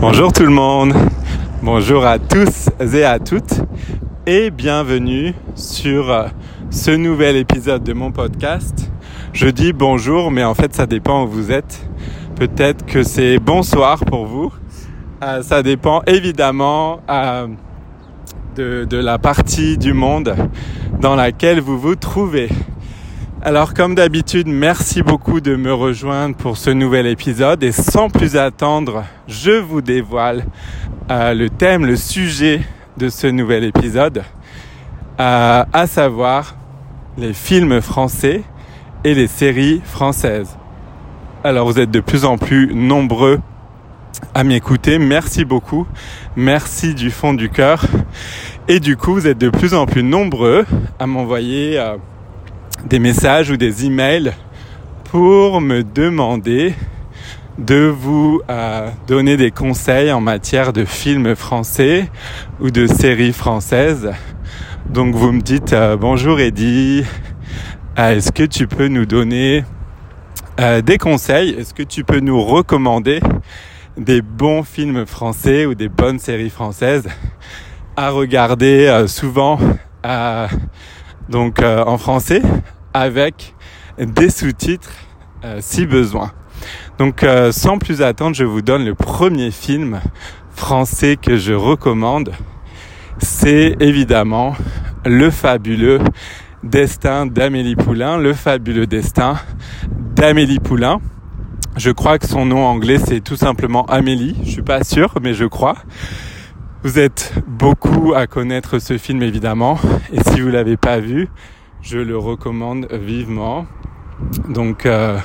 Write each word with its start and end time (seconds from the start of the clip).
Bonjour 0.00 0.32
tout 0.32 0.42
le 0.44 0.50
monde, 0.50 0.92
bonjour 1.62 2.04
à 2.04 2.18
tous 2.18 2.68
et 2.80 3.04
à 3.04 3.18
toutes 3.18 3.60
et 4.26 4.50
bienvenue 4.50 5.34
sur 5.54 6.10
euh, 6.10 6.26
ce 6.70 6.90
nouvel 6.90 7.36
épisode 7.36 7.82
de 7.82 7.92
mon 7.92 8.10
podcast. 8.12 8.90
Je 9.32 9.48
dis 9.48 9.72
bonjour 9.72 10.30
mais 10.30 10.44
en 10.44 10.54
fait 10.54 10.74
ça 10.74 10.86
dépend 10.86 11.24
où 11.24 11.28
vous 11.28 11.50
êtes. 11.52 11.88
Peut-être 12.36 12.84
que 12.84 13.02
c'est 13.02 13.38
bonsoir 13.38 14.04
pour 14.04 14.26
vous. 14.26 14.52
Euh, 15.22 15.42
ça 15.42 15.62
dépend 15.62 16.02
évidemment 16.06 17.00
euh, 17.08 17.46
de, 18.56 18.84
de 18.84 18.96
la 18.96 19.18
partie 19.18 19.78
du 19.78 19.92
monde 19.92 20.34
dans 21.00 21.14
laquelle 21.14 21.60
vous 21.60 21.78
vous 21.78 21.96
trouvez. 21.96 22.48
Alors 23.46 23.74
comme 23.74 23.94
d'habitude, 23.94 24.46
merci 24.48 25.02
beaucoup 25.02 25.42
de 25.42 25.54
me 25.54 25.70
rejoindre 25.70 26.34
pour 26.34 26.56
ce 26.56 26.70
nouvel 26.70 27.06
épisode. 27.06 27.62
Et 27.62 27.72
sans 27.72 28.08
plus 28.08 28.36
attendre, 28.36 29.04
je 29.28 29.50
vous 29.50 29.82
dévoile 29.82 30.46
euh, 31.10 31.34
le 31.34 31.50
thème, 31.50 31.84
le 31.84 31.96
sujet 31.96 32.62
de 32.96 33.10
ce 33.10 33.26
nouvel 33.26 33.64
épisode, 33.64 34.22
euh, 35.20 35.64
à 35.70 35.86
savoir 35.86 36.56
les 37.18 37.34
films 37.34 37.82
français 37.82 38.44
et 39.04 39.12
les 39.12 39.26
séries 39.26 39.82
françaises. 39.84 40.56
Alors 41.44 41.66
vous 41.66 41.78
êtes 41.78 41.90
de 41.90 42.00
plus 42.00 42.24
en 42.24 42.38
plus 42.38 42.74
nombreux 42.74 43.40
à 44.32 44.42
m'écouter, 44.42 44.98
merci 44.98 45.44
beaucoup, 45.44 45.86
merci 46.34 46.94
du 46.94 47.10
fond 47.10 47.34
du 47.34 47.50
cœur. 47.50 47.84
Et 48.68 48.80
du 48.80 48.96
coup 48.96 49.12
vous 49.12 49.26
êtes 49.26 49.36
de 49.36 49.50
plus 49.50 49.74
en 49.74 49.84
plus 49.84 50.02
nombreux 50.02 50.64
à 50.98 51.06
m'envoyer... 51.06 51.78
Euh, 51.78 51.98
des 52.86 52.98
messages 52.98 53.50
ou 53.50 53.56
des 53.56 53.86
emails 53.86 54.32
pour 55.04 55.60
me 55.60 55.82
demander 55.82 56.74
de 57.58 57.86
vous 57.86 58.42
euh, 58.50 58.90
donner 59.06 59.36
des 59.36 59.50
conseils 59.50 60.12
en 60.12 60.20
matière 60.20 60.72
de 60.72 60.84
films 60.84 61.34
français 61.34 62.10
ou 62.60 62.70
de 62.70 62.86
séries 62.86 63.32
françaises. 63.32 64.10
Donc 64.90 65.14
vous 65.14 65.32
me 65.32 65.40
dites 65.40 65.72
euh, 65.72 65.96
bonjour 65.96 66.40
Eddie, 66.40 67.04
euh, 67.98 68.16
est-ce 68.16 68.32
que 68.32 68.42
tu 68.42 68.66
peux 68.66 68.88
nous 68.88 69.06
donner 69.06 69.64
des 70.84 70.98
conseils? 70.98 71.50
Est-ce 71.50 71.74
que 71.74 71.82
tu 71.82 72.04
peux 72.04 72.20
nous 72.20 72.40
recommander 72.40 73.18
des 73.96 74.22
bons 74.22 74.62
films 74.62 75.04
français 75.04 75.66
ou 75.66 75.74
des 75.74 75.88
bonnes 75.88 76.20
séries 76.20 76.50
françaises 76.50 77.08
à 77.96 78.10
regarder 78.10 79.04
souvent 79.08 79.58
donc 81.28 81.60
en 81.62 81.98
français 81.98 82.42
avec 82.92 83.54
des 83.98 84.30
sous-titres 84.30 84.90
euh, 85.44 85.58
si 85.60 85.84
besoin. 85.84 86.32
Donc 86.98 87.22
euh, 87.22 87.52
sans 87.52 87.76
plus 87.78 88.00
attendre, 88.00 88.34
je 88.34 88.44
vous 88.44 88.62
donne 88.62 88.84
le 88.84 88.94
premier 88.94 89.50
film 89.50 90.00
français 90.54 91.16
que 91.20 91.36
je 91.36 91.52
recommande. 91.52 92.32
C'est 93.18 93.76
évidemment 93.80 94.56
Le 95.04 95.30
fabuleux 95.30 96.00
destin 96.62 97.26
d'Amélie 97.26 97.76
Poulain, 97.76 98.16
Le 98.16 98.32
fabuleux 98.32 98.86
destin 98.86 99.36
d'Amélie 99.90 100.60
Poulain. 100.60 101.00
Je 101.76 101.90
crois 101.90 102.18
que 102.18 102.26
son 102.26 102.46
nom 102.46 102.64
anglais 102.64 102.98
c'est 102.98 103.20
tout 103.20 103.36
simplement 103.36 103.84
Amélie, 103.86 104.36
je 104.44 104.50
suis 104.50 104.62
pas 104.62 104.82
sûr 104.82 105.14
mais 105.20 105.34
je 105.34 105.44
crois. 105.44 105.76
Vous 106.84 106.98
êtes 106.98 107.32
beaucoup 107.46 108.12
à 108.14 108.26
connaître 108.26 108.78
ce 108.78 108.98
film 108.98 109.22
évidemment 109.22 109.78
et 110.12 110.22
si 110.22 110.42
vous 110.42 110.50
l'avez 110.50 110.76
pas 110.76 110.98
vu, 110.98 111.30
je 111.80 111.96
le 111.96 112.18
recommande 112.18 112.88
vivement. 112.92 113.64
Donc 114.50 114.84
euh, 114.84 115.16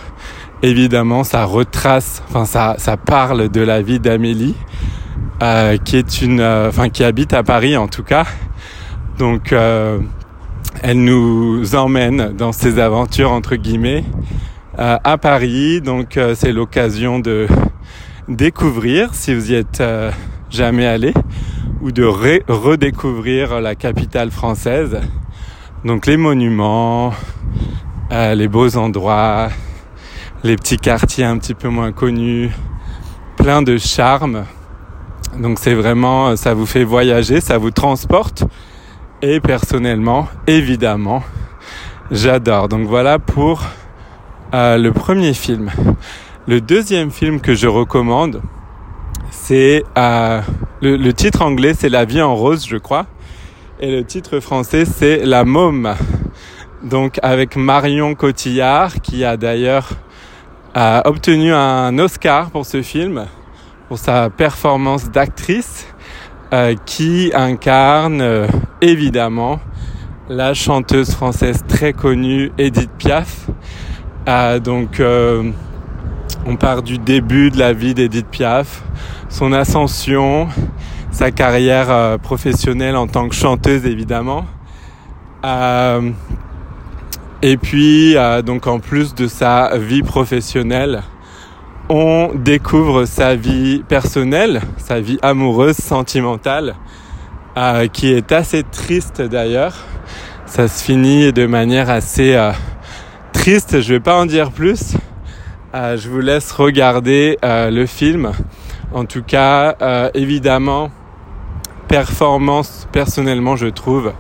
évidemment, 0.64 1.26
ça 1.26 1.44
retrace, 1.44 2.24
enfin 2.30 2.46
ça, 2.46 2.76
ça 2.78 2.96
parle 2.96 3.50
de 3.50 3.60
la 3.60 3.82
vie 3.82 4.00
d'Amélie, 4.00 4.56
euh, 5.44 5.76
qui 5.76 5.98
est 5.98 6.22
une, 6.22 6.40
euh, 6.40 6.70
enfin 6.70 6.88
qui 6.88 7.04
habite 7.04 7.34
à 7.34 7.44
Paris 7.44 7.76
en 7.76 7.90
tout 7.90 8.04
cas. 8.04 8.26
Donc 9.18 9.52
elle 9.52 11.04
nous 11.04 11.76
emmène 11.76 12.38
dans 12.38 12.54
ses 12.54 12.80
aventures 12.80 13.34
entre 13.34 13.58
guillemets 13.58 14.06
à 14.78 15.18
Paris. 15.18 15.82
Donc 15.82 16.18
c'est 16.36 16.54
l'occasion 16.54 17.20
de 17.20 17.48
découvrir, 18.30 19.14
si 19.14 19.36
vous 19.36 19.52
y 19.52 19.56
êtes 19.56 19.84
jamais 20.50 20.86
allé, 20.86 21.14
ou 21.82 21.92
de 21.92 22.04
redécouvrir 22.04 23.62
la 23.62 23.76
capitale 23.76 24.32
française. 24.32 25.00
Donc 25.86 26.06
les 26.06 26.18
monuments, 26.18 27.14
euh, 28.12 28.36
les 28.36 28.48
beaux 28.48 28.76
endroits, 28.76 29.50
les 30.44 30.56
petits 30.56 30.78
quartiers 30.78 31.24
un 31.26 31.38
petit 31.38 31.54
peu 31.54 31.70
moins 31.70 31.92
connus, 31.92 32.52
plein 33.38 33.62
de 33.62 33.78
charme. 33.78 34.46
Donc 35.38 35.60
c'est 35.60 35.74
vraiment, 35.74 36.36
ça 36.36 36.54
vous 36.54 36.66
fait 36.66 36.84
voyager, 36.84 37.40
ça 37.40 37.58
vous 37.58 37.72
transporte. 37.72 38.44
Et 39.22 39.40
personnellement, 39.40 40.28
évidemment, 40.48 41.24
j'adore. 42.12 42.68
Donc 42.68 42.88
voilà 42.88 43.20
pour 43.20 43.64
euh, 44.54 44.78
le 44.78 44.92
premier 44.92 45.34
film. 45.34 45.72
Le 46.48 46.60
deuxième 46.62 47.12
film 47.12 47.40
que 47.40 47.54
je 47.54 47.68
recommande, 47.68 48.42
c'est 49.30 49.84
euh, 49.98 50.42
le, 50.82 51.12
titre 51.12 51.42
anglais, 51.42 51.74
c'est 51.78 51.90
La 51.90 52.06
vie 52.06 52.22
en 52.22 52.36
rose, 52.36 52.66
je 52.68 52.78
crois. 52.78 53.06
Et 53.80 53.92
le 53.92 54.04
titre 54.04 54.40
français, 54.40 54.86
c'est 54.86 55.26
La 55.26 55.44
Môme. 55.44 55.96
Donc 56.84 57.20
avec 57.22 57.56
Marion 57.56 58.16
Cotillard, 58.16 59.02
qui 59.02 59.26
a 59.26 59.36
d'ailleurs 59.38 59.90
obtenu 60.76 61.54
un 61.54 61.98
Oscar 62.00 62.52
pour 62.52 62.66
ce 62.66 62.82
film, 62.82 63.26
pour 63.90 63.98
sa 63.98 64.30
performance 64.30 65.10
d'actrice, 65.10 65.88
euh, 66.52 66.76
qui 66.86 67.32
incarne 67.36 68.22
euh, 68.22 68.48
évidemment 68.82 69.60
la 70.30 70.56
chanteuse 70.56 71.12
française 71.12 71.64
très 71.68 71.94
connue 71.94 72.52
Edith 72.58 72.90
Piaf. 72.98 73.48
Euh, 74.28 74.60
donc 74.60 75.02
on 76.46 76.56
part 76.56 76.82
du 76.82 76.98
début 76.98 77.52
de 77.52 77.60
la 77.60 77.74
vie 77.74 77.94
d'Edith 77.94 78.28
Piaf, 78.28 78.84
son 79.30 79.54
ascension, 79.54 80.48
sa 81.12 81.32
carrière 81.32 81.92
euh, 81.92 82.18
professionnelle 82.18 82.96
en 82.96 83.08
tant 83.08 83.30
que 83.30 83.36
chanteuse 83.36 83.86
évidemment. 83.86 84.46
Euh, 85.46 86.12
et 87.42 87.56
puis 87.58 88.18
euh, 88.18 88.42
donc 88.42 88.68
en 88.68 88.80
plus 88.80 89.16
de 89.16 89.28
sa 89.28 89.78
vie 89.78 90.04
professionnelle, 90.04 91.04
on 91.90 92.32
découvre 92.36 93.06
sa 93.06 93.36
vie 93.36 93.84
personnelle, 93.88 94.62
sa 94.78 95.00
vie 95.00 95.18
amoureuse, 95.22 95.78
sentimentale, 95.78 96.76
qui 97.94 98.14
est 98.14 98.32
assez 98.32 98.64
triste 98.64 99.24
d'ailleurs. 99.24 99.74
Ça 100.46 100.68
se 100.68 100.84
finit 100.84 101.34
de 101.34 101.48
manière 101.48 101.90
assez 101.90 102.38
triste. 103.34 103.82
Je 103.82 103.96
vais 103.96 104.00
pas 104.00 104.16
en 104.20 104.28
dire 104.28 104.52
plus. 104.52 104.94
je 105.74 106.10
vous 106.10 106.20
laisse 106.20 106.52
regarder 106.52 107.40
le 107.42 107.86
film. 107.88 108.34
En 108.94 109.06
tout 109.06 109.24
cas, 109.24 109.76
évidemment, 110.14 110.90
performance, 111.90 112.88
personnellement, 112.92 113.56
je 113.56 113.68
trouve 113.68 114.14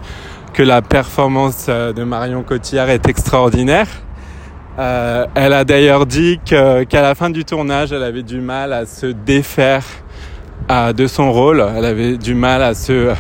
que 0.53 0.63
la 0.63 0.81
performance 0.81 1.67
euh, 1.69 1.93
de 1.93 2.03
Marion 2.03 2.43
Cotillard 2.43 2.89
est 2.89 3.07
extraordinaire. 3.07 3.87
Euh, 4.79 5.25
elle 5.35 5.53
a 5.53 5.63
d'ailleurs 5.63 6.05
dit 6.05 6.39
qu'à 6.43 6.83
la 6.91 7.15
fin 7.15 7.29
du 7.29 7.45
tournage, 7.45 7.91
elle 7.93 8.03
avait 8.03 8.23
du 8.23 8.41
mal 8.41 8.73
à 8.73 8.85
se 8.85 9.05
défaire 9.05 9.85
euh, 10.71 10.93
de 10.93 11.05
son 11.05 11.31
rôle. 11.31 11.63
Elle 11.77 11.85
avait 11.85 12.17
du 12.17 12.33
mal 12.33 12.63
à 12.63 12.73
se 12.73 13.13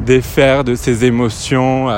défaire 0.00 0.64
de 0.64 0.74
ses 0.74 1.04
émotions, 1.04 1.88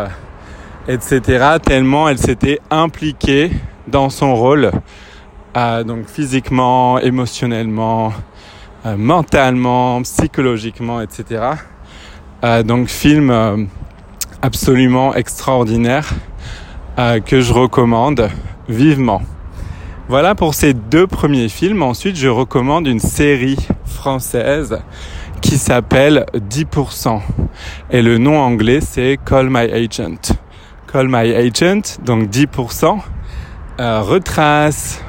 etc. 0.86 1.56
Tellement 1.62 2.08
elle 2.08 2.18
s'était 2.18 2.60
impliquée 2.70 3.50
dans 3.88 4.10
son 4.10 4.34
rôle, 4.36 4.70
donc 5.54 6.06
physiquement, 6.06 7.00
émotionnellement, 7.00 8.12
mentalement, 8.96 10.02
psychologiquement, 10.02 11.00
etc. 11.00 11.52
Euh, 12.44 12.62
donc 12.62 12.88
film 12.88 13.30
euh, 13.30 13.64
absolument 14.42 15.14
extraordinaire 15.14 16.10
euh, 16.98 17.20
que 17.20 17.40
je 17.40 17.52
recommande 17.52 18.30
vivement. 18.68 19.22
Voilà 20.08 20.34
pour 20.34 20.54
ces 20.54 20.72
deux 20.72 21.06
premiers 21.06 21.48
films. 21.48 21.82
Ensuite, 21.82 22.16
je 22.16 22.28
recommande 22.28 22.86
une 22.86 23.00
série 23.00 23.58
française 23.84 24.78
qui 25.42 25.58
s'appelle 25.58 26.26
10%. 26.34 27.20
Et 27.90 28.02
le 28.02 28.18
nom 28.18 28.38
anglais, 28.38 28.80
c'est 28.80 29.18
Call 29.24 29.48
My 29.50 29.70
Agent. 29.70 30.34
Call 30.90 31.08
My 31.08 31.34
Agent, 31.34 32.00
donc 32.04 32.28
10%, 32.30 32.98
euh, 33.80 34.00
retrace, 34.00 35.02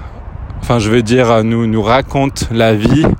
enfin 0.61 0.77
je 0.77 0.89
veux 0.89 1.01
dire, 1.01 1.43
nous, 1.43 1.65
nous 1.67 1.81
raconte 1.81 2.49
la 2.51 2.73
vie 2.73 3.05
euh, 3.05 3.11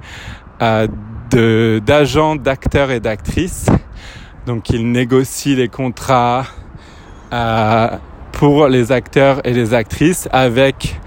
d'agents, 0.59 2.35
d'acteurs 2.35 2.91
et 2.91 2.99
d'actrices 2.99 3.67
donc 4.49 4.71
il 4.71 4.91
négocie 4.91 5.55
les 5.55 5.67
contrats 5.67 6.45
euh, 7.31 7.87
pour 8.31 8.67
les 8.67 8.91
acteurs 8.91 9.45
et 9.45 9.53
les 9.53 9.75
actrices 9.75 10.27
avec 10.31 10.99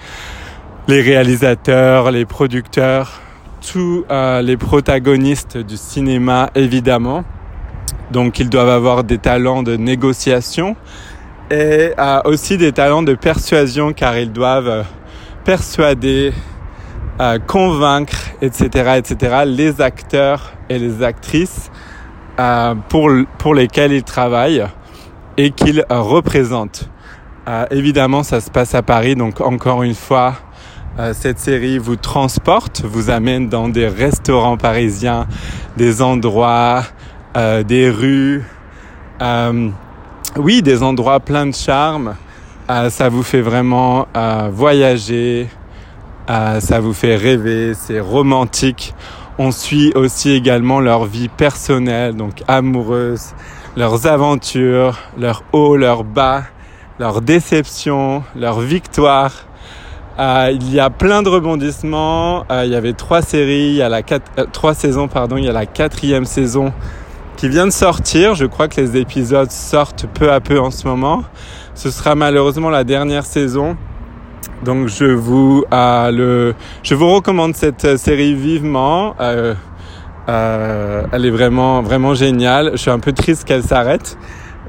les 0.87 1.01
réalisateurs, 1.01 2.13
les 2.13 2.25
producteurs 2.25 3.21
tous 3.61 4.05
les 4.43 4.57
protagonistes 4.57 5.57
du 5.57 5.77
cinéma 5.77 6.51
évidemment. 6.55 7.25
Donc 8.13 8.39
ils 8.39 8.49
doivent 8.49 8.69
avoir 8.69 9.03
des 9.03 9.19
talents 9.19 9.65
de 9.65 9.77
négociation 9.77 10.77
et 11.51 11.93
aussi 12.25 12.59
des 12.59 12.71
talents 12.71 13.03
de 13.03 13.15
persuasion 13.15 13.93
car 13.93 14.17
ils 14.19 14.33
doivent 14.33 14.85
persuader, 15.45 16.33
convaincre, 17.47 18.31
etc., 18.41 18.95
etc., 18.97 19.43
les 19.47 19.81
acteurs 19.81 20.53
et 20.69 20.79
les 20.79 21.03
actrices 21.03 21.71
pour, 22.89 23.11
pour 23.39 23.55
lesquels 23.55 23.93
ils 23.93 24.03
travaillent 24.03 24.67
et 25.37 25.51
qu'ils 25.51 25.85
représentent. 25.89 26.89
Euh, 27.49 27.67
évidemment, 27.73 28.23
ça 28.23 28.41
se 28.41 28.51
passe 28.51 28.75
à 28.75 28.83
Paris, 28.83 29.17
donc 29.17 29.41
encore 29.41 29.83
une 29.83 29.97
fois, 29.97 30.35
euh, 30.99 31.13
cette 31.13 31.41
série 31.41 31.79
vous 31.79 31.97
transporte, 31.97 32.83
vous 32.85 33.11
amène 33.11 33.49
dans 33.49 33.69
des 33.69 33.89
restaurants 33.89 34.57
parisiens, 34.57 35.27
des 35.77 36.03
endroits, 36.03 36.85
euh, 37.37 37.65
des 37.65 37.91
rues, 37.91 38.45
oui, 40.37 40.63
des 40.63 40.83
endroits 40.83 41.21
pleins 41.21 41.47
de 41.47 41.55
charme. 41.55 42.15
ça 42.89 43.09
vous 43.09 43.23
fait 43.23 43.41
vraiment 43.41 44.09
voyager, 44.51 45.49
ça 46.29 46.81
vous 46.81 46.93
fait 46.93 47.17
rêver, 47.17 47.75
c'est 47.75 48.01
romantique. 48.01 48.95
On 49.39 49.51
suit 49.51 49.93
aussi 49.95 50.31
également 50.31 50.81
leur 50.81 51.07
vie 51.07 51.29
personnelle, 51.29 52.15
donc 52.15 52.43
amoureuse, 52.49 53.35
leurs 53.77 54.07
aventures, 54.07 54.99
leurs 55.19 55.43
hauts, 55.53 55.77
leurs 55.77 56.05
bas, 56.05 56.43
leurs 56.99 57.23
déceptions, 57.23 58.23
leurs 58.37 58.61
victoires. 58.61 59.33
Euh, 60.19 60.51
il 60.53 60.73
y 60.73 60.79
a 60.79 60.91
plein 60.91 61.23
de 61.23 61.29
rebondissements. 61.29 62.45
Euh, 62.51 62.65
il 62.67 62.73
y 62.73 62.77
avait 62.77 62.93
trois 62.93 63.23
séries, 63.23 63.69
il 63.71 63.75
y 63.77 63.83
a 63.83 63.89
la 63.89 64.03
euh, 64.39 64.45
trois 64.53 64.75
saisons 64.75 65.09
pardon. 65.09 65.37
Il 65.39 65.45
y 65.45 65.49
a 65.49 65.53
la 65.53 65.67
quatrième 65.67 66.27
saison 66.27 66.73
qui 67.37 67.49
vient 67.49 67.67
de 67.67 67.73
sortir. 67.73 68.35
Je 68.35 68.45
crois 68.45 68.69
que 68.69 68.81
les 68.81 68.99
épisodes 68.99 69.51
sortent 69.51 70.07
peu 70.07 70.31
à 70.31 70.41
peu 70.41 70.61
en 70.61 70.71
ce 70.71 70.87
moment. 70.87 71.25
Ce 71.75 71.91
sera 71.91 72.15
malheureusement 72.15 72.69
la 72.69 72.85
dernière 72.85 73.25
saison. 73.25 73.77
Donc 74.63 74.89
je 74.89 75.05
vous 75.05 75.65
le, 75.71 76.55
je 76.83 76.95
vous 76.95 77.13
recommande 77.13 77.55
cette 77.57 77.97
série 77.97 78.35
vivement. 78.35 79.15
elle 79.19 79.57
est 80.27 81.31
vraiment 81.31 81.83
vraiment 81.83 82.15
géniale. 82.15 82.71
Je 82.73 82.79
suis 82.79 82.91
un 82.91 83.01
peu 83.01 83.13
triste 83.13 83.45
qu'elle 83.45 83.63
s'arrête, 83.63 84.17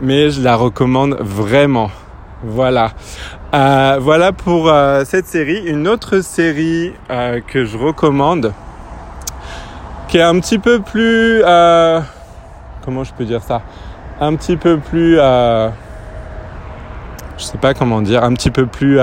mais 0.02 0.30
je 0.30 0.42
la 0.42 0.56
recommande 0.56 1.18
vraiment. 1.20 1.92
Voilà. 2.44 2.92
Euh, 3.54 4.00
voilà 4.02 4.34
pour 4.34 4.68
euh, 4.68 5.04
cette 5.06 5.28
série. 5.28 5.64
Une 5.66 5.88
autre 5.88 6.20
série 6.20 6.92
euh, 7.10 7.40
que 7.40 7.64
je 7.64 7.78
recommande, 7.78 8.52
qui 10.08 10.18
est 10.18 10.24
un 10.24 10.40
petit 10.40 10.60
peu 10.60 10.82
plus... 10.82 11.42
comment 12.84 13.04
je 13.04 13.14
peux 13.14 13.26
dire 13.26 13.42
ça? 13.42 13.62
Un 14.20 14.36
petit 14.36 14.58
peu 14.58 14.78
plus... 14.78 15.16
je 15.16 15.72
sais 17.38 17.58
pas 17.60 17.74
comment 17.74 18.02
dire. 18.02 18.24
Un 18.24 18.34
petit 18.34 18.52
peu 18.52 18.66
plus 18.66 19.00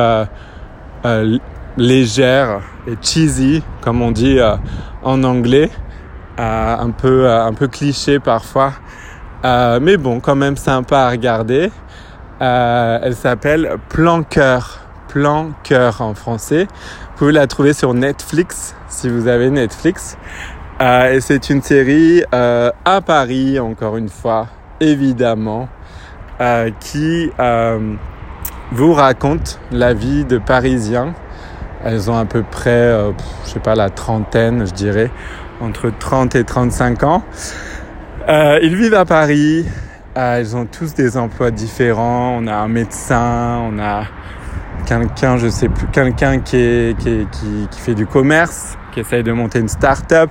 légère 1.76 2.60
et 2.86 2.96
cheesy, 3.00 3.62
comme 3.80 4.02
on 4.02 4.10
dit 4.10 4.38
en 5.02 5.24
anglais. 5.24 5.70
un, 6.38 6.90
peu, 6.90 7.30
un 7.30 7.52
peu 7.52 7.68
cliché 7.68 8.18
parfois. 8.18 8.72
mais 9.44 9.96
bon, 9.96 10.20
quand 10.20 10.36
même 10.36 10.56
sympa 10.56 11.00
à 11.00 11.10
regarder. 11.10 11.70
Euh, 12.40 12.98
elle 13.02 13.14
s'appelle 13.14 13.76
Plan 13.88 14.22
Cœur. 14.22 14.80
Plan 15.08 15.50
Cœur 15.62 16.00
en 16.00 16.14
français. 16.14 16.64
Vous 16.64 17.18
pouvez 17.18 17.32
la 17.32 17.46
trouver 17.46 17.72
sur 17.72 17.92
Netflix 17.94 18.74
si 18.88 19.08
vous 19.08 19.26
avez 19.26 19.50
Netflix. 19.50 20.16
Euh, 20.80 21.12
et 21.12 21.20
c'est 21.20 21.50
une 21.50 21.60
série 21.60 22.22
euh, 22.32 22.70
à 22.84 23.02
Paris, 23.02 23.58
encore 23.58 23.98
une 23.98 24.08
fois, 24.08 24.46
évidemment, 24.80 25.68
qui 26.80 27.30
vous 28.72 28.92
raconte 28.92 29.60
la 29.72 29.94
vie 29.94 30.24
de 30.24 30.38
Parisiens. 30.38 31.14
Elles 31.84 32.10
ont 32.10 32.16
à 32.16 32.24
peu 32.24 32.42
près, 32.42 32.94
je 33.44 33.50
sais 33.50 33.60
pas, 33.60 33.74
la 33.74 33.90
trentaine, 33.90 34.66
je 34.66 34.72
dirais, 34.72 35.10
entre 35.60 35.90
30 35.90 36.34
et 36.34 36.44
35 36.44 37.02
ans. 37.04 37.22
ils 38.28 38.76
vivent 38.76 38.94
à 38.94 39.04
Paris, 39.04 39.66
ah, 40.16 40.40
ils 40.40 40.56
ont 40.56 40.66
tous 40.66 40.92
des 40.94 41.16
emplois 41.16 41.52
différents. 41.52 42.36
On 42.36 42.48
a 42.48 42.54
un 42.54 42.66
médecin, 42.66 43.60
on 43.64 43.78
a 43.78 44.06
quelqu'un, 44.84 45.36
je 45.36 45.48
sais 45.48 45.68
plus, 45.68 45.86
quelqu'un 45.86 46.40
qui, 46.40 46.96
qui, 46.98 47.80
fait 47.80 47.94
du 47.94 48.06
commerce, 48.06 48.76
qui 48.92 49.00
essaye 49.00 49.22
de 49.22 49.30
monter 49.30 49.60
une 49.60 49.68
start-up, 49.68 50.30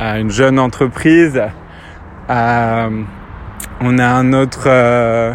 euh, 0.00 0.16
une 0.16 0.30
jeune 0.30 0.58
entreprise. 0.58 1.38
Euh, 2.30 3.02
on 3.80 3.98
a 3.98 4.06
un 4.06 4.32
autre, 4.32 4.64
euh, 4.68 5.34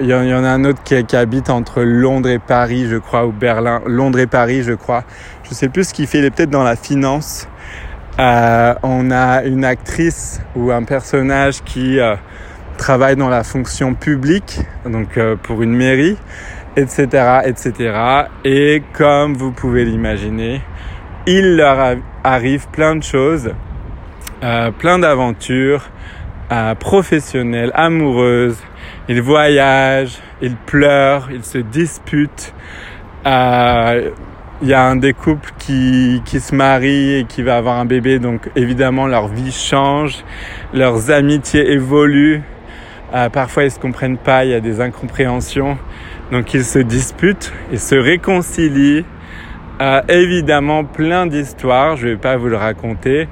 il 0.00 0.06
y, 0.06 0.14
en 0.14 0.44
a 0.44 0.48
un 0.48 0.64
autre 0.64 0.82
qui, 0.82 1.16
habite 1.16 1.50
entre 1.50 1.82
Londres 1.82 2.28
et 2.28 2.38
Paris, 2.38 2.86
je 2.88 2.96
crois, 2.96 3.26
ou 3.26 3.32
Berlin, 3.32 3.82
Londres 3.86 4.20
et 4.20 4.26
Paris, 4.26 4.62
je 4.62 4.72
crois. 4.72 5.04
Je 5.44 5.54
sais 5.54 5.68
plus 5.68 5.88
ce 5.88 5.94
qu'il 5.94 6.06
fait. 6.06 6.18
Il 6.18 6.24
est 6.24 6.30
peut-être 6.30 6.50
dans 6.50 6.62
la 6.62 6.76
finance. 6.76 7.48
on 8.18 9.10
a 9.10 9.42
une 9.44 9.64
actrice 9.64 10.40
ou 10.54 10.70
un 10.70 10.84
personnage 10.84 11.62
qui 11.64 11.98
travaille 12.76 13.16
dans 13.16 13.28
la 13.28 13.44
fonction 13.44 13.94
publique, 13.94 14.58
donc 14.84 15.16
euh, 15.16 15.36
pour 15.40 15.62
une 15.62 15.72
mairie, 15.72 16.16
etc., 16.76 17.40
etc. 17.44 17.94
Et 18.44 18.82
comme 18.92 19.34
vous 19.34 19.52
pouvez 19.52 19.84
l'imaginer, 19.84 20.62
il 21.26 21.56
leur 21.56 21.96
arrive 22.24 22.66
plein 22.72 22.96
de 22.96 23.02
choses, 23.02 23.52
euh, 24.42 24.72
plein 24.72 24.98
d'aventures 24.98 25.90
euh, 26.52 26.74
professionnelles, 26.74 27.72
amoureuses. 27.74 28.58
Ils 29.08 29.22
voyagent, 29.22 30.18
ils 30.40 30.54
pleurent, 30.54 31.30
ils 31.32 31.44
se 31.44 31.58
disputent. 31.58 32.54
Il 33.24 34.68
y 34.68 34.74
a 34.74 34.84
un 34.84 34.94
des 34.94 35.12
couples 35.12 35.50
qui, 35.58 36.22
qui 36.24 36.38
se 36.38 36.54
marie 36.54 37.14
et 37.14 37.24
qui 37.24 37.42
va 37.42 37.56
avoir 37.56 37.80
un 37.80 37.84
bébé, 37.84 38.20
donc 38.20 38.48
évidemment 38.54 39.08
leur 39.08 39.26
vie 39.26 39.50
change, 39.50 40.24
leurs 40.72 41.10
amitiés 41.10 41.72
évoluent, 41.72 42.42
euh, 43.14 43.28
parfois, 43.28 43.64
ils 43.64 43.70
se 43.70 43.78
comprennent 43.78 44.16
pas, 44.16 44.44
il 44.44 44.52
y 44.52 44.54
a 44.54 44.60
des 44.60 44.80
incompréhensions. 44.80 45.76
Donc, 46.30 46.54
ils 46.54 46.64
se 46.64 46.78
disputent 46.78 47.52
et 47.70 47.76
se 47.76 47.94
réconcilient. 47.94 49.04
Euh, 49.82 50.00
évidemment, 50.08 50.84
plein 50.84 51.26
d'histoires. 51.26 51.96
Je 51.96 52.08
vais 52.08 52.16
pas 52.16 52.36
vous 52.36 52.48
le 52.48 52.56
raconter, 52.56 53.28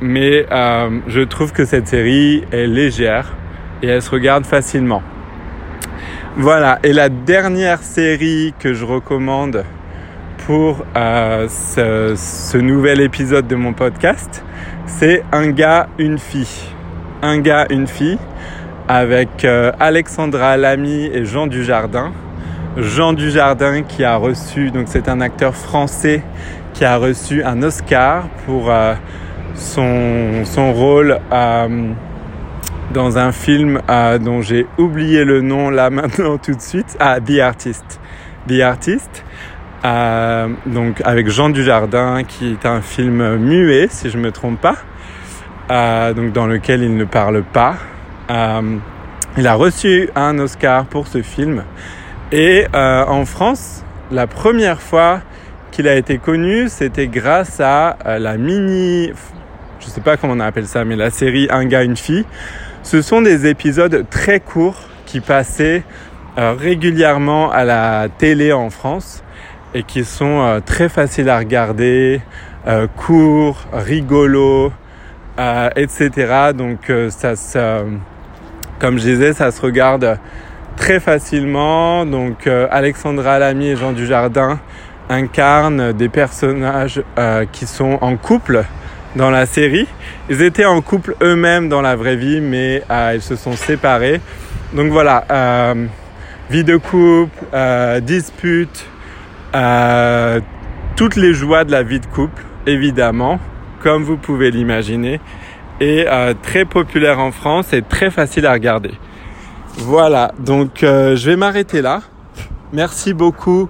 mais 0.00 0.46
euh, 0.50 1.00
je 1.08 1.20
trouve 1.20 1.52
que 1.52 1.64
cette 1.64 1.88
série 1.88 2.44
est 2.52 2.66
légère 2.66 3.34
et 3.82 3.88
elle 3.88 4.02
se 4.02 4.10
regarde 4.10 4.44
facilement. 4.44 5.02
Voilà. 6.36 6.78
Et 6.82 6.92
la 6.92 7.08
dernière 7.08 7.82
série 7.82 8.54
que 8.58 8.74
je 8.74 8.84
recommande 8.84 9.64
pour 10.46 10.84
ce, 10.94 12.14
ce 12.14 12.58
nouvel 12.58 13.00
épisode 13.00 13.48
de 13.48 13.56
mon 13.56 13.72
podcast, 13.72 14.44
c'est 14.86 15.24
Un 15.32 15.48
gars, 15.48 15.88
une 15.98 16.18
fille. 16.18 16.70
Un 17.22 17.38
gars, 17.38 17.66
une 17.70 17.86
fille 17.86 18.18
avec 18.88 19.44
euh, 19.44 19.72
Alexandra 19.80 20.56
Lamy 20.56 21.06
et 21.06 21.24
Jean 21.24 21.46
Dujardin. 21.46 22.12
Jean 22.76 23.12
Dujardin 23.12 23.82
qui 23.82 24.04
a 24.04 24.16
reçu, 24.16 24.70
donc 24.70 24.86
c'est 24.88 25.08
un 25.08 25.20
acteur 25.20 25.54
français 25.54 26.22
qui 26.74 26.84
a 26.84 26.96
reçu 26.96 27.42
un 27.42 27.62
Oscar 27.62 28.28
pour 28.44 28.70
euh, 28.70 28.94
son, 29.56 30.44
son 30.44 30.72
rôle 30.72 31.18
dans 32.92 33.18
un 33.18 33.32
film 33.32 33.80
dont 34.20 34.42
j'ai 34.42 34.66
oublié 34.78 35.24
le 35.24 35.40
nom 35.40 35.70
là 35.70 35.90
maintenant 35.90 36.38
tout 36.38 36.54
de 36.54 36.60
suite, 36.60 36.96
ah, 37.00 37.18
The 37.20 37.40
Artist. 37.40 38.00
The 38.48 38.60
Artist. 38.60 39.24
donc 40.66 41.00
avec 41.04 41.28
Jean 41.28 41.50
Dujardin 41.50 42.22
qui 42.24 42.52
est 42.52 42.66
un 42.66 42.80
film 42.80 43.36
muet 43.36 43.88
si 43.90 44.10
je 44.10 44.18
me 44.18 44.30
trompe 44.30 44.60
pas, 44.60 46.12
donc 46.12 46.32
dans 46.32 46.46
lequel 46.46 46.82
il 46.82 46.96
ne 46.96 47.04
parle 47.04 47.42
pas. 47.42 47.76
Il 49.38 49.46
a 49.46 49.54
reçu 49.54 50.08
un 50.14 50.38
Oscar 50.38 50.86
pour 50.86 51.08
ce 51.08 51.20
film. 51.20 51.62
Et 52.32 52.66
euh, 52.74 53.04
en 53.04 53.26
France, 53.26 53.84
la 54.10 54.26
première 54.26 54.80
fois 54.80 55.20
qu'il 55.72 55.86
a 55.88 55.94
été 55.94 56.16
connu, 56.16 56.70
c'était 56.70 57.06
grâce 57.06 57.60
à 57.60 57.98
euh, 58.06 58.18
la 58.18 58.38
mini, 58.38 59.12
je 59.80 59.86
sais 59.86 60.00
pas 60.00 60.16
comment 60.16 60.34
on 60.34 60.40
appelle 60.40 60.66
ça, 60.66 60.84
mais 60.84 60.96
la 60.96 61.10
série 61.10 61.48
Un 61.50 61.64
gars, 61.66 61.82
une 61.82 61.96
fille. 61.96 62.24
Ce 62.82 63.02
sont 63.02 63.22
des 63.22 63.46
épisodes 63.46 64.06
très 64.10 64.40
courts 64.40 64.80
qui 65.06 65.20
passaient 65.20 65.82
régulièrement 66.36 67.50
à 67.50 67.64
la 67.64 68.08
télé 68.18 68.52
en 68.52 68.70
France 68.70 69.22
et 69.74 69.82
qui 69.82 70.04
sont 70.04 70.60
très 70.66 70.88
faciles 70.88 71.28
à 71.30 71.38
regarder, 71.38 72.20
courts, 72.96 73.64
rigolos, 73.72 74.70
etc. 75.76 76.52
Donc 76.54 76.92
ça, 77.08 77.36
ça 77.36 77.82
comme 78.78 78.98
je 78.98 79.04
disais, 79.04 79.32
ça 79.32 79.50
se 79.50 79.60
regarde 79.60 80.18
très 80.76 81.00
facilement. 81.00 82.04
Donc 82.04 82.46
euh, 82.46 82.68
Alexandra 82.70 83.38
Lamy 83.38 83.68
et 83.68 83.76
Jean 83.76 83.92
Dujardin 83.92 84.58
incarnent 85.08 85.92
des 85.92 86.08
personnages 86.08 87.02
qui 87.52 87.66
sont 87.66 87.98
en 88.00 88.16
couple 88.16 88.64
dans 89.16 89.30
la 89.30 89.46
série. 89.46 89.88
Ils 90.30 90.42
étaient 90.42 90.64
en 90.64 90.80
couple 90.80 91.16
eux-mêmes 91.22 91.68
dans 91.68 91.82
la 91.82 91.96
vraie 91.96 92.14
vie, 92.14 92.40
mais 92.40 92.82
ils 93.14 93.22
se 93.22 93.34
sont 93.34 93.56
séparés. 93.56 94.20
Donc 94.72 94.92
voilà, 94.92 95.74
vie 96.50 96.62
de 96.64 96.76
couple, 96.76 97.44
dispute, 98.02 98.86
toutes 100.94 101.16
les 101.16 101.34
joies 101.34 101.64
de 101.64 101.72
la 101.72 101.82
vie 101.82 102.00
de 102.00 102.06
couple, 102.06 102.44
évidemment, 102.66 103.40
comme 103.82 104.04
vous 104.04 104.16
pouvez 104.16 104.50
l'imaginer, 104.50 105.20
et 105.80 106.06
très 106.42 106.64
populaire 106.64 107.18
en 107.18 107.32
France 107.32 107.72
et 107.72 107.82
très 107.82 108.10
facile 108.10 108.46
à 108.46 108.52
regarder. 108.52 108.92
Voilà, 109.78 110.32
donc 110.38 110.82
euh, 110.82 111.16
je 111.16 111.30
vais 111.30 111.36
m'arrêter 111.36 111.82
là. 111.82 112.00
Merci 112.72 113.12
beaucoup 113.12 113.68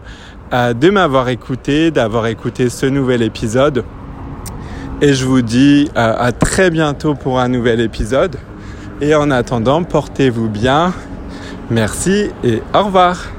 euh, 0.53 0.73
de 0.73 0.89
m'avoir 0.89 1.29
écouté, 1.29 1.91
d'avoir 1.91 2.29
écouté 2.29 2.69
ce 2.69 2.87
nouvel 2.87 3.23
épisode. 3.23 3.85
Et 5.03 5.13
je 5.13 5.27
vous 5.27 5.43
dis 5.43 5.91
euh, 5.97 6.15
à 6.19 6.33
très 6.33 6.71
bientôt 6.71 7.15
pour 7.15 7.39
un 7.39 7.49
nouvel 7.49 7.81
épisode. 7.81 8.37
Et 9.03 9.15
en 9.15 9.31
attendant, 9.31 9.83
portez-vous 9.85 10.49
bien. 10.49 10.95
Merci 11.71 12.31
et 12.43 12.63
au 12.75 12.85
revoir. 12.85 13.36